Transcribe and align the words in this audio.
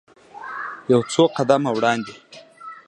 یو 0.91 1.01
څو 1.13 1.23
قدمه 1.35 1.69
وړاندې. 1.73 2.15